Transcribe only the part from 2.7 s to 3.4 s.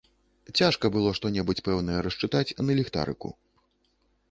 ліхтарыку.